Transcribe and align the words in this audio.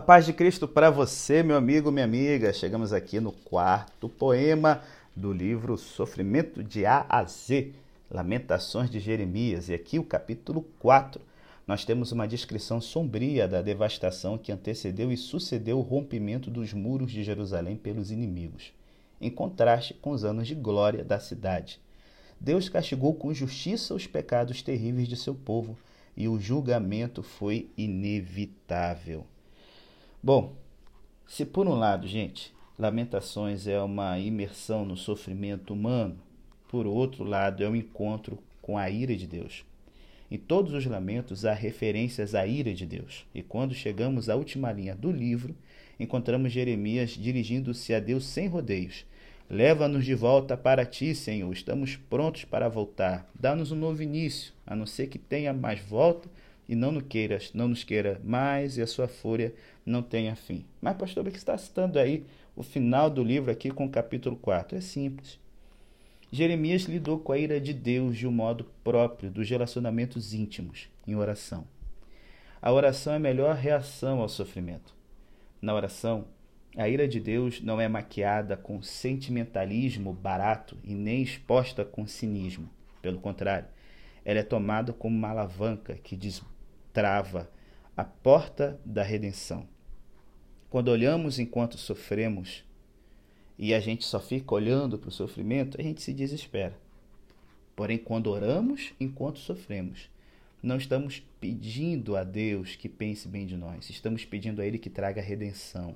A 0.00 0.02
paz 0.02 0.24
de 0.24 0.32
Cristo 0.32 0.66
para 0.66 0.88
você, 0.88 1.42
meu 1.42 1.58
amigo, 1.58 1.92
minha 1.92 2.06
amiga. 2.06 2.54
Chegamos 2.54 2.90
aqui 2.90 3.20
no 3.20 3.32
quarto 3.32 4.08
poema 4.08 4.80
do 5.14 5.30
livro 5.30 5.76
Sofrimento 5.76 6.64
de 6.64 6.86
A 6.86 7.04
a 7.06 7.22
Z, 7.24 7.74
Lamentações 8.10 8.88
de 8.88 8.98
Jeremias. 8.98 9.68
E 9.68 9.74
aqui 9.74 9.98
o 9.98 10.02
capítulo 10.02 10.62
4. 10.78 11.20
Nós 11.66 11.84
temos 11.84 12.12
uma 12.12 12.26
descrição 12.26 12.80
sombria 12.80 13.46
da 13.46 13.60
devastação 13.60 14.38
que 14.38 14.50
antecedeu 14.50 15.12
e 15.12 15.18
sucedeu 15.18 15.78
o 15.78 15.82
rompimento 15.82 16.50
dos 16.50 16.72
muros 16.72 17.12
de 17.12 17.22
Jerusalém 17.22 17.76
pelos 17.76 18.10
inimigos, 18.10 18.72
em 19.20 19.28
contraste 19.28 19.92
com 19.92 20.12
os 20.12 20.24
anos 20.24 20.48
de 20.48 20.54
glória 20.54 21.04
da 21.04 21.20
cidade. 21.20 21.78
Deus 22.40 22.70
castigou 22.70 23.12
com 23.12 23.34
justiça 23.34 23.92
os 23.92 24.06
pecados 24.06 24.62
terríveis 24.62 25.06
de 25.06 25.16
seu 25.16 25.34
povo 25.34 25.76
e 26.16 26.26
o 26.26 26.40
julgamento 26.40 27.22
foi 27.22 27.68
inevitável. 27.76 29.26
Bom, 30.22 30.54
se 31.26 31.46
por 31.46 31.66
um 31.66 31.74
lado, 31.74 32.06
gente, 32.06 32.52
Lamentações 32.78 33.66
é 33.66 33.80
uma 33.80 34.18
imersão 34.18 34.84
no 34.84 34.94
sofrimento 34.94 35.72
humano, 35.72 36.18
por 36.68 36.86
outro 36.86 37.24
lado, 37.24 37.64
é 37.64 37.68
um 37.68 37.74
encontro 37.74 38.38
com 38.60 38.76
a 38.76 38.90
ira 38.90 39.16
de 39.16 39.26
Deus. 39.26 39.64
Em 40.30 40.36
todos 40.36 40.74
os 40.74 40.84
lamentos 40.84 41.46
há 41.46 41.54
referências 41.54 42.34
à 42.34 42.46
ira 42.46 42.74
de 42.74 42.84
Deus. 42.84 43.26
E 43.34 43.42
quando 43.42 43.74
chegamos 43.74 44.28
à 44.28 44.36
última 44.36 44.70
linha 44.70 44.94
do 44.94 45.10
livro, 45.10 45.56
encontramos 45.98 46.52
Jeremias 46.52 47.12
dirigindo-se 47.12 47.94
a 47.94 47.98
Deus 47.98 48.26
sem 48.26 48.46
rodeios. 48.46 49.06
Leva-nos 49.48 50.04
de 50.04 50.14
volta 50.14 50.54
para 50.54 50.84
ti, 50.84 51.14
Senhor. 51.14 51.50
Estamos 51.50 51.96
prontos 51.96 52.44
para 52.44 52.68
voltar. 52.68 53.26
Dá-nos 53.34 53.72
um 53.72 53.76
novo 53.76 54.02
início, 54.02 54.52
a 54.66 54.76
não 54.76 54.84
ser 54.84 55.06
que 55.06 55.18
tenha 55.18 55.54
mais 55.54 55.80
volta 55.80 56.28
e 56.70 56.76
não 56.76 56.92
nos 56.92 57.02
queiras, 57.02 57.50
não 57.52 57.66
nos 57.66 57.82
queira 57.82 58.20
mais 58.22 58.78
e 58.78 58.80
a 58.80 58.86
sua 58.86 59.08
fúria 59.08 59.52
não 59.84 60.04
tenha 60.04 60.36
fim. 60.36 60.64
Mas, 60.80 60.96
pastor, 60.96 61.28
que 61.28 61.36
está 61.36 61.58
citando 61.58 61.98
aí 61.98 62.24
o 62.54 62.62
final 62.62 63.10
do 63.10 63.24
livro 63.24 63.50
aqui 63.50 63.72
com 63.72 63.86
o 63.86 63.90
capítulo 63.90 64.36
4? 64.36 64.78
É 64.78 64.80
simples. 64.80 65.36
Jeremias 66.30 66.82
lidou 66.82 67.18
com 67.18 67.32
a 67.32 67.38
ira 67.38 67.60
de 67.60 67.74
Deus 67.74 68.16
de 68.16 68.24
um 68.24 68.30
modo 68.30 68.66
próprio 68.84 69.32
dos 69.32 69.50
relacionamentos 69.50 70.32
íntimos, 70.32 70.88
em 71.08 71.16
oração. 71.16 71.66
A 72.62 72.70
oração 72.70 73.14
é 73.14 73.16
a 73.16 73.18
melhor 73.18 73.56
reação 73.56 74.20
ao 74.20 74.28
sofrimento. 74.28 74.94
Na 75.60 75.74
oração, 75.74 76.24
a 76.76 76.88
ira 76.88 77.08
de 77.08 77.18
Deus 77.18 77.60
não 77.60 77.80
é 77.80 77.88
maquiada 77.88 78.56
com 78.56 78.80
sentimentalismo 78.80 80.12
barato 80.12 80.78
e 80.84 80.94
nem 80.94 81.20
exposta 81.20 81.84
com 81.84 82.06
cinismo. 82.06 82.70
Pelo 83.02 83.18
contrário, 83.18 83.66
ela 84.24 84.38
é 84.38 84.44
tomada 84.44 84.92
como 84.92 85.16
uma 85.16 85.30
alavanca 85.30 85.94
que 85.94 86.14
destrava 86.90 87.48
a 87.96 88.02
porta 88.02 88.80
da 88.84 89.04
redenção. 89.04 89.66
Quando 90.68 90.88
olhamos 90.88 91.38
enquanto 91.38 91.78
sofremos 91.78 92.64
e 93.56 93.72
a 93.72 93.78
gente 93.78 94.04
só 94.04 94.18
fica 94.18 94.54
olhando 94.54 94.98
para 94.98 95.08
o 95.08 95.12
sofrimento, 95.12 95.80
a 95.80 95.84
gente 95.84 96.02
se 96.02 96.12
desespera. 96.12 96.76
Porém, 97.76 97.96
quando 97.96 98.28
oramos 98.28 98.92
enquanto 98.98 99.38
sofremos, 99.38 100.10
não 100.60 100.76
estamos 100.76 101.22
pedindo 101.40 102.16
a 102.16 102.24
Deus 102.24 102.74
que 102.74 102.88
pense 102.88 103.28
bem 103.28 103.46
de 103.46 103.56
nós, 103.56 103.88
estamos 103.88 104.24
pedindo 104.24 104.60
a 104.60 104.66
Ele 104.66 104.78
que 104.78 104.90
traga 104.90 105.22
redenção, 105.22 105.94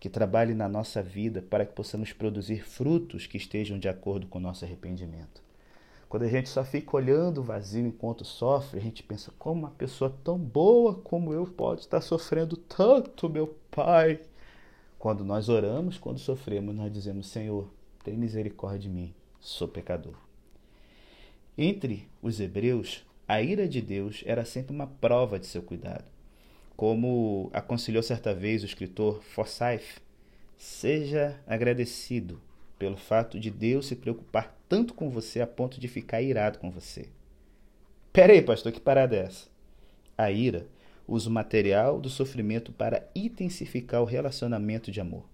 que 0.00 0.08
trabalhe 0.08 0.54
na 0.54 0.68
nossa 0.68 1.02
vida 1.02 1.42
para 1.42 1.66
que 1.66 1.74
possamos 1.74 2.12
produzir 2.12 2.64
frutos 2.64 3.26
que 3.26 3.36
estejam 3.36 3.78
de 3.78 3.88
acordo 3.88 4.26
com 4.26 4.38
o 4.38 4.42
nosso 4.42 4.64
arrependimento. 4.64 5.42
Quando 6.12 6.24
a 6.24 6.28
gente 6.28 6.50
só 6.50 6.62
fica 6.62 6.94
olhando 6.94 7.38
o 7.38 7.42
vazio 7.42 7.86
enquanto 7.86 8.22
sofre, 8.22 8.78
a 8.78 8.82
gente 8.82 9.02
pensa: 9.02 9.32
como 9.38 9.60
uma 9.60 9.70
pessoa 9.70 10.14
tão 10.22 10.36
boa 10.36 10.94
como 10.96 11.32
eu 11.32 11.46
pode 11.46 11.80
estar 11.80 12.02
sofrendo 12.02 12.54
tanto, 12.54 13.30
meu 13.30 13.56
Pai? 13.70 14.20
Quando 14.98 15.24
nós 15.24 15.48
oramos, 15.48 15.96
quando 15.96 16.18
sofremos, 16.18 16.76
nós 16.76 16.92
dizemos: 16.92 17.28
Senhor, 17.28 17.66
tem 18.04 18.14
misericórdia 18.14 18.80
de 18.80 18.90
mim, 18.90 19.14
sou 19.40 19.66
pecador. 19.66 20.12
Entre 21.56 22.06
os 22.20 22.40
hebreus, 22.40 23.06
a 23.26 23.40
ira 23.40 23.66
de 23.66 23.80
Deus 23.80 24.22
era 24.26 24.44
sempre 24.44 24.74
uma 24.74 24.86
prova 24.86 25.38
de 25.38 25.46
seu 25.46 25.62
cuidado. 25.62 26.04
Como 26.76 27.48
aconselhou 27.54 28.02
certa 28.02 28.34
vez 28.34 28.62
o 28.62 28.66
escritor 28.66 29.22
Forsyth, 29.22 30.02
seja 30.58 31.40
agradecido 31.46 32.38
pelo 32.82 32.96
fato 32.96 33.38
de 33.38 33.48
Deus 33.48 33.86
se 33.86 33.94
preocupar 33.94 34.58
tanto 34.68 34.92
com 34.92 35.08
você 35.08 35.40
a 35.40 35.46
ponto 35.46 35.78
de 35.78 35.86
ficar 35.86 36.20
irado 36.20 36.58
com 36.58 36.68
você. 36.68 37.06
Pera 38.12 38.32
aí, 38.32 38.42
pastor, 38.42 38.72
que 38.72 38.80
parada 38.80 39.14
é 39.14 39.20
essa? 39.20 39.46
A 40.18 40.32
ira 40.32 40.66
usa 41.06 41.30
o 41.30 41.32
material 41.32 42.00
do 42.00 42.10
sofrimento 42.10 42.72
para 42.72 43.08
intensificar 43.14 44.02
o 44.02 44.04
relacionamento 44.04 44.90
de 44.90 45.00
amor. 45.00 45.24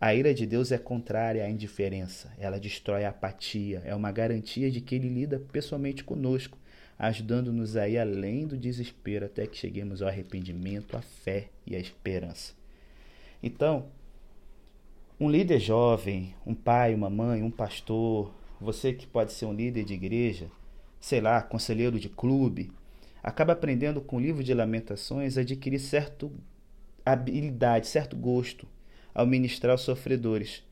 A 0.00 0.14
ira 0.14 0.32
de 0.32 0.46
Deus 0.46 0.72
é 0.72 0.78
contrária 0.78 1.44
à 1.44 1.50
indiferença, 1.50 2.32
ela 2.38 2.58
destrói 2.58 3.04
a 3.04 3.10
apatia, 3.10 3.82
é 3.84 3.94
uma 3.94 4.10
garantia 4.10 4.70
de 4.70 4.80
que 4.80 4.94
Ele 4.94 5.10
lida 5.10 5.42
pessoalmente 5.52 6.02
conosco, 6.02 6.56
ajudando-nos 6.98 7.76
a 7.76 7.86
ir 7.86 7.98
além 7.98 8.46
do 8.46 8.56
desespero 8.56 9.26
até 9.26 9.46
que 9.46 9.58
cheguemos 9.58 10.00
ao 10.00 10.08
arrependimento, 10.08 10.96
à 10.96 11.02
fé 11.02 11.50
e 11.66 11.76
à 11.76 11.78
esperança. 11.78 12.54
Então, 13.42 13.90
um 15.22 15.30
líder 15.30 15.60
jovem, 15.60 16.34
um 16.44 16.52
pai, 16.52 16.92
uma 16.92 17.08
mãe, 17.08 17.44
um 17.44 17.50
pastor, 17.50 18.34
você 18.60 18.92
que 18.92 19.06
pode 19.06 19.32
ser 19.32 19.46
um 19.46 19.54
líder 19.54 19.84
de 19.84 19.94
igreja, 19.94 20.50
sei 21.00 21.20
lá, 21.20 21.40
conselheiro 21.40 22.00
de 22.00 22.08
clube, 22.08 22.72
acaba 23.22 23.52
aprendendo 23.52 24.00
com 24.00 24.16
o 24.16 24.20
livro 24.20 24.42
de 24.42 24.52
lamentações 24.52 25.38
a 25.38 25.42
adquirir 25.42 25.78
certa 25.78 26.28
habilidade, 27.06 27.86
certo 27.86 28.16
gosto 28.16 28.66
ao 29.14 29.24
ministrar 29.24 29.70
aos 29.70 29.82
sofredores. 29.82 30.64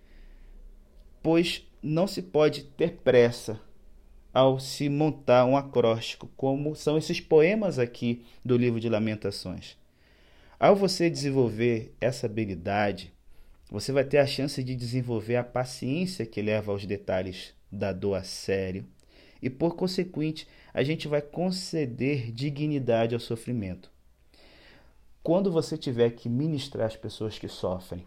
Pois 1.23 1.65
não 1.81 2.09
se 2.09 2.21
pode 2.21 2.65
ter 2.65 2.95
pressa 3.05 3.61
ao 4.35 4.59
se 4.59 4.89
montar 4.89 5.45
um 5.45 5.57
acróstico, 5.57 6.29
como 6.37 6.75
são 6.75 6.99
esses 6.99 7.21
poemas 7.21 7.79
aqui 7.79 8.25
do 8.45 8.57
livro 8.57 8.81
de 8.81 8.89
Lamentações. 8.89 9.77
Ao 10.59 10.75
você 10.75 11.09
desenvolver 11.09 11.95
essa 12.01 12.27
habilidade, 12.27 13.13
você 13.71 13.93
vai 13.93 14.05
ter 14.05 14.19
a 14.19 14.27
chance 14.27 14.63
de 14.65 14.75
desenvolver 14.75 15.37
a 15.37 15.45
paciência 15.45 16.27
que 16.27 16.43
leva 16.43 16.73
aos 16.73 16.85
detalhes 16.85 17.55
da 17.71 17.93
dor 17.93 18.15
a 18.15 18.25
sério, 18.25 18.85
e 19.41 19.49
por 19.49 19.77
consequente, 19.77 20.47
a 20.75 20.83
gente 20.83 21.07
vai 21.07 21.23
conceder 21.23 22.33
dignidade 22.33 23.15
ao 23.15 23.21
sofrimento. 23.21 23.91
Quando 25.23 25.53
você 25.53 25.79
tiver 25.79 26.11
que 26.11 26.29
ministrar 26.29 26.87
as 26.87 26.97
pessoas 26.97 27.39
que 27.39 27.49
sofrem, 27.49 28.05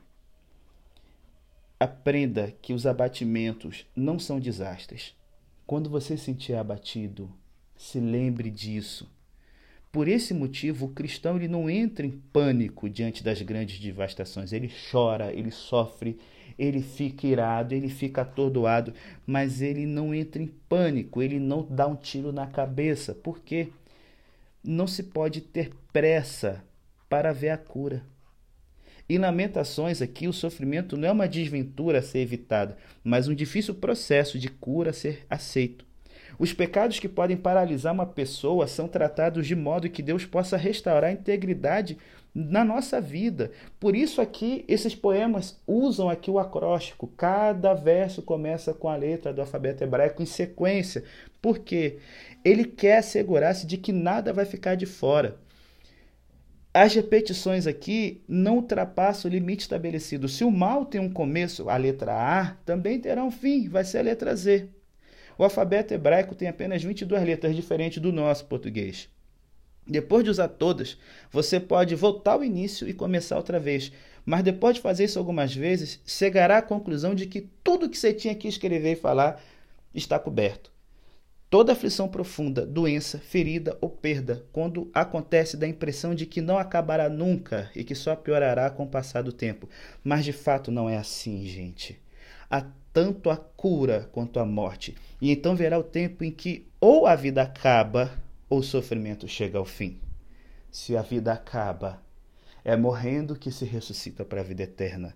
aprenda 1.79 2.53
que 2.61 2.73
os 2.73 2.85
abatimentos 2.85 3.85
não 3.95 4.19
são 4.19 4.39
desastres. 4.39 5.15
Quando 5.65 5.89
você 5.89 6.17
se 6.17 6.25
sentir 6.25 6.55
abatido, 6.55 7.31
se 7.75 7.99
lembre 7.99 8.51
disso 8.51 9.09
por 9.93 10.07
esse 10.07 10.33
motivo, 10.33 10.87
o 10.87 10.89
cristão 10.89 11.35
ele 11.35 11.47
não 11.47 11.69
entra 11.69 12.03
em 12.03 12.09
pânico 12.09 12.89
diante 12.89 13.23
das 13.23 13.39
grandes 13.43 13.79
devastações. 13.79 14.51
Ele 14.51 14.67
chora, 14.91 15.31
ele 15.31 15.51
sofre, 15.51 16.19
ele 16.57 16.81
fica 16.81 17.27
irado, 17.27 17.75
ele 17.75 17.89
fica 17.89 18.23
atordoado, 18.23 18.91
mas 19.23 19.61
ele 19.61 19.85
não 19.85 20.11
entra 20.11 20.41
em 20.41 20.47
pânico, 20.47 21.21
ele 21.21 21.39
não 21.39 21.63
dá 21.69 21.85
um 21.85 21.95
tiro 21.95 22.31
na 22.31 22.47
cabeça. 22.47 23.13
Por 23.13 23.39
quê? 23.41 23.69
Não 24.63 24.87
se 24.87 25.03
pode 25.03 25.41
ter 25.41 25.71
pressa 25.93 26.63
para 27.07 27.31
ver 27.31 27.49
a 27.49 27.57
cura. 27.57 28.03
Em 29.07 29.19
Lamentações, 29.19 30.01
aqui, 30.01 30.27
o 30.27 30.33
sofrimento 30.33 30.97
não 30.97 31.07
é 31.07 31.11
uma 31.11 31.27
desventura 31.27 31.99
a 31.99 32.01
ser 32.01 32.17
evitada, 32.17 32.75
mas 33.03 33.27
um 33.27 33.35
difícil 33.35 33.75
processo 33.75 34.39
de 34.39 34.49
cura 34.49 34.89
a 34.89 34.93
ser 34.93 35.23
aceito. 35.29 35.85
Os 36.39 36.53
pecados 36.53 36.99
que 36.99 37.07
podem 37.07 37.37
paralisar 37.37 37.93
uma 37.93 38.05
pessoa 38.05 38.67
são 38.67 38.87
tratados 38.87 39.45
de 39.47 39.55
modo 39.55 39.89
que 39.89 40.01
Deus 40.01 40.25
possa 40.25 40.57
restaurar 40.57 41.09
a 41.09 41.13
integridade 41.13 41.97
na 42.33 42.65
nossa 42.65 42.99
vida. 42.99 43.51
Por 43.79 43.95
isso 43.95 44.19
aqui 44.19 44.65
esses 44.67 44.95
poemas 44.95 45.61
usam 45.67 46.09
aqui 46.09 46.31
o 46.31 46.39
acróstico. 46.39 47.07
Cada 47.15 47.73
verso 47.73 48.21
começa 48.21 48.73
com 48.73 48.89
a 48.89 48.95
letra 48.95 49.31
do 49.31 49.41
alfabeto 49.41 49.83
hebraico 49.83 50.23
em 50.23 50.25
sequência. 50.25 51.03
Por 51.41 51.59
quê? 51.59 51.99
Ele 52.43 52.65
quer 52.65 52.97
assegurar-se 52.97 53.67
de 53.67 53.77
que 53.77 53.91
nada 53.91 54.33
vai 54.33 54.45
ficar 54.45 54.75
de 54.75 54.85
fora. 54.85 55.37
As 56.73 56.95
repetições 56.95 57.67
aqui 57.67 58.23
não 58.27 58.55
ultrapassam 58.55 59.29
o 59.29 59.31
limite 59.31 59.61
estabelecido. 59.61 60.27
Se 60.27 60.43
o 60.43 60.49
mal 60.49 60.85
tem 60.85 60.99
um 60.99 61.11
começo, 61.11 61.69
a 61.69 61.77
letra 61.77 62.13
A, 62.13 62.55
também 62.65 62.99
terá 62.99 63.23
um 63.23 63.29
fim, 63.29 63.69
vai 63.69 63.83
ser 63.83 63.99
a 63.99 64.01
letra 64.01 64.35
Z. 64.35 64.69
O 65.37 65.43
alfabeto 65.43 65.93
hebraico 65.93 66.35
tem 66.35 66.47
apenas 66.47 66.83
22 66.83 67.23
letras, 67.23 67.55
diferente 67.55 67.99
do 67.99 68.11
nosso 68.11 68.45
português. 68.45 69.09
Depois 69.85 70.23
de 70.23 70.29
usar 70.29 70.47
todas, 70.47 70.97
você 71.29 71.59
pode 71.59 71.93
voltar 71.95 72.33
ao 72.33 72.43
início 72.43 72.87
e 72.87 72.93
começar 72.93 73.35
outra 73.35 73.59
vez. 73.59 73.91
Mas 74.25 74.43
depois 74.43 74.75
de 74.75 74.81
fazer 74.81 75.03
isso 75.05 75.19
algumas 75.19 75.53
vezes, 75.53 75.99
chegará 76.05 76.59
à 76.59 76.61
conclusão 76.61 77.13
de 77.13 77.25
que 77.25 77.49
tudo 77.63 77.89
que 77.89 77.97
você 77.97 78.13
tinha 78.13 78.33
que 78.33 78.47
escrever 78.47 78.93
e 78.93 78.95
falar 78.95 79.41
está 79.93 80.17
coberto. 80.17 80.71
Toda 81.49 81.73
aflição 81.73 82.07
profunda, 82.07 82.65
doença, 82.65 83.19
ferida 83.19 83.77
ou 83.79 83.87
perda, 83.87 84.43
quando 84.51 84.89
acontece, 84.91 85.55
dá 85.55 85.67
a 85.67 85.69
impressão 85.69 86.15
de 86.15 86.25
que 86.25 86.41
não 86.41 86.57
acabará 86.57 87.07
nunca 87.09 87.69
e 87.75 87.83
que 87.83 87.93
só 87.93 88.15
piorará 88.15 88.71
com 88.71 88.85
o 88.85 88.89
passar 88.89 89.21
do 89.21 89.31
tempo. 89.31 89.69
Mas 90.03 90.25
de 90.25 90.33
fato 90.33 90.71
não 90.71 90.89
é 90.89 90.97
assim, 90.97 91.45
gente. 91.45 92.01
Há 92.49 92.65
tanto 92.93 93.29
a 93.29 93.35
cura 93.35 94.07
quanto 94.11 94.39
a 94.39 94.45
morte. 94.45 94.95
E 95.19 95.31
então 95.31 95.55
verá 95.55 95.77
o 95.79 95.83
tempo 95.83 96.23
em 96.23 96.31
que 96.31 96.67
ou 96.79 97.07
a 97.07 97.15
vida 97.15 97.41
acaba 97.41 98.11
ou 98.47 98.59
o 98.59 98.63
sofrimento 98.63 99.27
chega 99.27 99.57
ao 99.57 99.65
fim. 99.65 99.99
Se 100.71 100.95
a 100.95 101.01
vida 101.01 101.33
acaba, 101.33 102.01
é 102.63 102.77
morrendo 102.77 103.35
que 103.35 103.51
se 103.51 103.65
ressuscita 103.65 104.23
para 104.23 104.41
a 104.41 104.43
vida 104.43 104.63
eterna. 104.63 105.15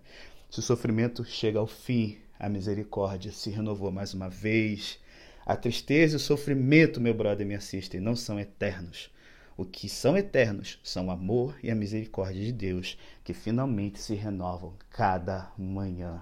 Se 0.50 0.60
o 0.60 0.64
sofrimento 0.64 1.24
chega 1.24 1.60
ao 1.60 1.68
fim, 1.68 2.18
a 2.40 2.50
misericórdia 2.50 3.32
se 3.32 3.50
renovou 3.50 3.92
mais 3.92 4.14
uma 4.14 4.30
vez 4.30 5.00
a 5.46 5.56
tristeza 5.56 6.16
e 6.16 6.18
o 6.18 6.20
sofrimento, 6.20 7.00
meu 7.00 7.14
brother, 7.14 7.48
me 7.48 7.56
assistem, 7.56 8.02
não 8.02 8.18
são 8.18 8.38
eternos. 8.38 9.10
O 9.56 9.64
que 9.64 9.88
são 9.88 10.18
eternos 10.18 10.78
são 10.84 11.08
o 11.08 11.12
amor 11.12 11.58
e 11.64 11.72
a 11.72 11.76
misericórdia 11.76 12.44
de 12.44 12.52
Deus, 12.52 12.98
que 13.24 13.34
finalmente 13.34 13.98
se 14.00 14.14
renovam 14.14 14.74
cada 14.90 15.50
manhã. 15.58 16.22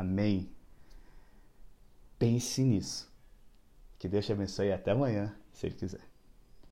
Amém. 0.00 0.50
Pense 2.18 2.64
nisso. 2.64 3.12
Que 3.98 4.08
Deus 4.08 4.24
te 4.24 4.32
abençoe 4.32 4.68
e 4.68 4.72
até 4.72 4.92
amanhã, 4.92 5.36
se 5.52 5.66
Ele 5.66 5.74
quiser. 5.74 6.09